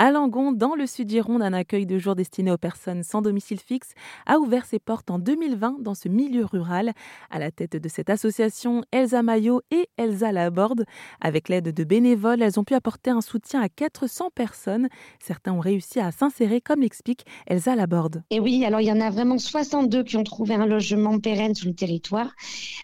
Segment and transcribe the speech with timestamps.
[0.00, 3.94] À dans le sud Gironde, un accueil de jour destiné aux personnes sans domicile fixe
[4.26, 6.92] a ouvert ses portes en 2020 dans ce milieu rural.
[7.30, 10.84] À la tête de cette association, Elsa Maillot et Elsa Laborde.
[11.20, 14.88] Avec l'aide de bénévoles, elles ont pu apporter un soutien à 400 personnes.
[15.18, 18.22] Certains ont réussi à s'insérer, comme l'explique Elsa Laborde.
[18.30, 21.56] Et oui, alors il y en a vraiment 62 qui ont trouvé un logement pérenne
[21.56, 22.30] sur le territoire.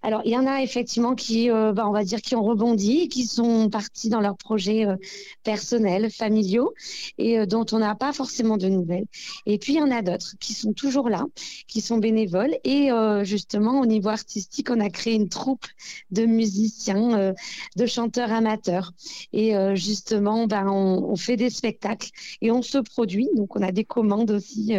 [0.03, 3.09] Alors il y en a effectivement qui, euh, bah, on va dire, qui ont rebondi,
[3.09, 4.96] qui sont partis dans leurs projets euh,
[5.45, 6.73] personnels, familiaux
[7.18, 9.07] et euh, dont on n'a pas forcément de nouvelles.
[9.46, 11.25] Et puis il y en a d'autres qui sont toujours là,
[11.67, 12.57] qui sont bénévoles.
[12.64, 15.67] Et euh, justement, au niveau artistique, on a créé une troupe
[16.11, 17.32] de musiciens, euh,
[17.77, 18.93] de chanteurs amateurs.
[19.32, 23.29] Et justement, ben, on, fait des spectacles et on se produit.
[23.36, 24.75] Donc on a des commandes aussi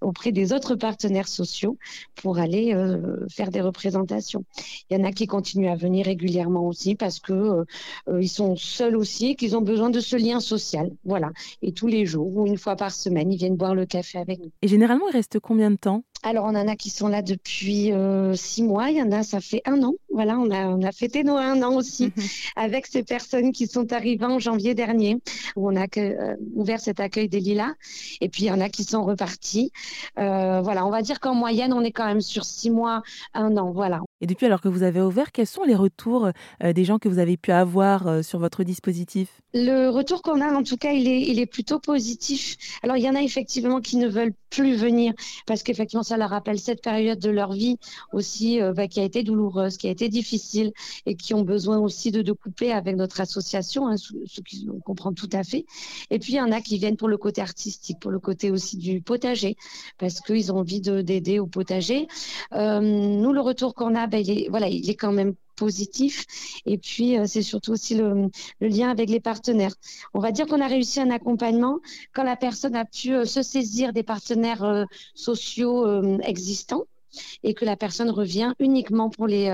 [0.00, 1.76] auprès des autres partenaires sociaux
[2.14, 2.74] pour aller
[3.30, 4.44] faire des représentations.
[4.90, 7.64] Il y en a qui continuent à venir régulièrement aussi parce que
[8.20, 10.90] ils sont seuls aussi, qu'ils ont besoin de ce lien social.
[11.04, 11.30] Voilà
[11.62, 14.40] et tous les jours ou une fois par semaine, ils viennent boire le café avec
[14.40, 14.50] nous.
[14.62, 17.90] Et généralement, il reste combien de temps alors, on en a qui sont là depuis
[17.90, 18.90] euh, six mois.
[18.90, 19.94] Il y en a, ça fait un an.
[20.12, 22.24] Voilà, on a, on a fêté nos un an aussi mhm.
[22.54, 25.18] avec ces personnes qui sont arrivées en janvier dernier,
[25.56, 27.72] où on a euh, ouvert cet accueil des Lilas.
[28.20, 29.72] Et puis, il y en a qui sont repartis.
[30.18, 33.02] Euh, voilà, on va dire qu'en moyenne, on est quand même sur six mois,
[33.34, 33.72] un an.
[33.72, 34.00] Voilà.
[34.20, 36.30] Et depuis alors que vous avez ouvert, quels sont les retours
[36.62, 39.40] des gens que vous avez pu avoir sur votre dispositif?
[39.52, 42.56] Le retour qu'on a, en tout cas, il est, il est plutôt positif.
[42.84, 45.12] Alors, il y en a effectivement qui ne veulent plus venir
[45.46, 47.78] parce qu'effectivement, ça leur rappelle cette période de leur vie
[48.12, 50.74] aussi euh, bah, qui a été douloureuse, qui a été difficile
[51.06, 54.78] et qui ont besoin aussi de, de couper avec notre association, hein, ce, qui on
[54.78, 55.64] comprend tout à fait.
[56.10, 58.50] Et puis il y en a qui viennent pour le côté artistique, pour le côté
[58.50, 59.56] aussi du potager,
[59.96, 62.08] parce qu'ils ont envie d'aider au potager.
[62.52, 66.26] Euh, nous, le retour qu'on a, bah, il est, voilà, il est quand même positif.
[66.66, 68.28] Et puis, euh, c'est surtout aussi le,
[68.60, 69.74] le, lien avec les partenaires.
[70.12, 71.78] On va dire qu'on a réussi un accompagnement
[72.12, 74.84] quand la personne a pu euh, se saisir des partenaires euh,
[75.14, 76.84] sociaux existants
[77.44, 79.46] et que la personne revient uniquement pour les,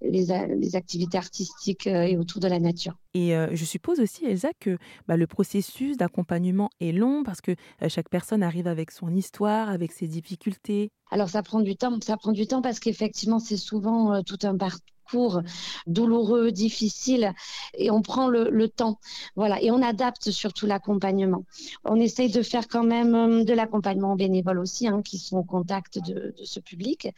[0.00, 0.26] les,
[0.62, 2.94] les, activités artistiques et autour de la nature.
[3.12, 7.54] Et je suppose aussi, Elsa, que bah, le processus d'accompagnement est long parce que
[7.88, 10.90] chaque personne arrive avec son histoire, avec ses difficultés.
[11.10, 14.56] Alors ça prend du temps, ça prend du temps parce qu'effectivement c'est souvent tout un
[14.56, 15.42] parcours court,
[15.86, 17.32] douloureux, difficile,
[17.74, 18.98] et on prend le, temps.
[19.36, 21.44] Voilà, et on adapte surtout l'accompagnement.
[21.84, 25.44] On essaye de faire quand même euh, de l'accompagnement bénévole aussi, hein, qui sont au
[25.44, 27.08] contact de, ce public.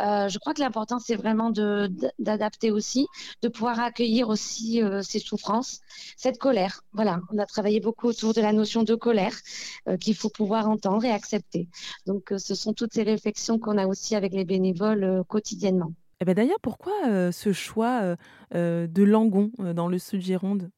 [0.00, 1.50] Euh, je crois que l'important, c'est vraiment
[2.18, 3.06] d'adapter aussi,
[3.42, 5.80] de pouvoir accueillir aussi euh, ces souffrances,
[6.16, 6.82] cette colère.
[6.92, 9.34] Voilà, on a travaillé beaucoup autour de la notion de colère
[10.00, 11.68] qu'il faut pouvoir entendre et accepter.
[12.06, 15.92] Donc, ce sont toutes ces réflexions qu'on a aussi avec les bénévoles quotidiennement.
[16.20, 16.92] Eh ben, d'ailleurs, pourquoi
[17.32, 18.16] ce choix
[18.52, 20.70] de Langon dans le sud Gironde?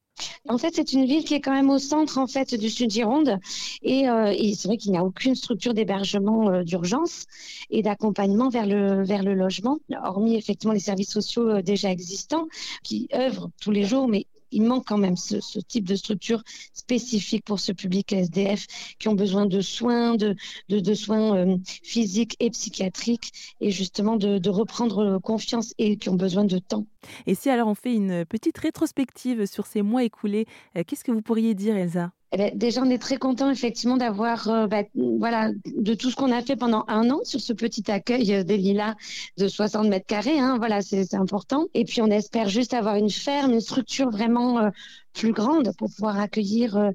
[0.49, 2.91] En fait, c'est une ville qui est quand même au centre en fait du Sud
[2.91, 3.39] Gironde,
[3.83, 7.27] et, et c'est vrai qu'il n'y a aucune structure d'hébergement d'urgence
[7.69, 12.47] et d'accompagnement vers le vers le logement, hormis effectivement les services sociaux déjà existants
[12.83, 17.45] qui œuvrent tous les jours, mais il manque quand même ce, type de structure spécifique
[17.45, 18.67] pour ce public SDF
[18.99, 25.19] qui ont besoin de soins, de, soins euh, physiques et psychiatriques, et justement de reprendre
[25.19, 26.87] confiance et qui ont besoin de temps.
[27.27, 30.47] Et si alors on fait une petite rétrospective sur ces mois écoulés,
[30.77, 32.13] euh, qu'est-ce que vous pourriez dire, Elsa?
[32.33, 36.17] Eh ben, déjà, on est très content effectivement d'avoir, euh, bah, voilà, de tout ce
[36.17, 38.95] qu'on a fait pendant un an sur ce petit accueil euh, des Lilas
[39.39, 40.39] de 60 mètres carrés.
[40.39, 41.69] Hein, voilà, c'est important.
[41.73, 44.71] Et puis, on espère juste avoir une ferme, une structure vraiment euh,
[45.15, 46.91] plus grande pour pouvoir accueillir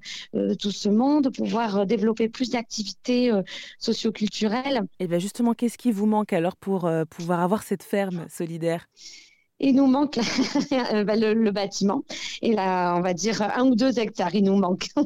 [0.59, 3.31] tout ce monde, pouvoir développer plus d'activités
[3.79, 4.83] socioculturelles.
[4.99, 8.85] Et eh bien justement, qu'est-ce qui vous manque alors pour pouvoir avoir cette ferme solidaire?
[9.61, 10.17] Il nous manque
[10.71, 12.03] bah, le, bâtiment.
[12.41, 14.87] Et là, on va dire un ou deux hectares, il nous manque.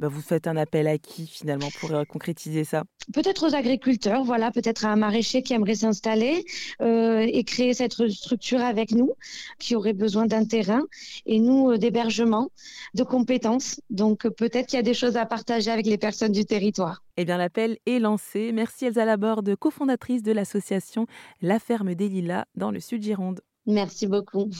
[0.00, 2.84] Bah, vous faites un appel à qui finalement pour euh, concrétiser ça?
[3.12, 6.46] Peut-être aux agriculteurs, voilà, peut-être à un maraîcher qui aimerait s'installer
[6.80, 9.12] euh, et créer cette structure avec nous,
[9.58, 10.80] qui aurait besoin d'un terrain
[11.26, 12.48] et nous euh, d'hébergement,
[12.94, 13.82] de compétences.
[13.90, 17.02] Donc peut-être qu'il y a des choses à partager avec les personnes du territoire.
[17.18, 18.52] Eh bien, l'appel est lancé.
[18.54, 21.06] Merci Elsa Laborde, cofondatrice de l'association
[21.42, 23.42] La Ferme des Lilas dans le Sud Gironde.
[23.66, 24.50] Merci beaucoup.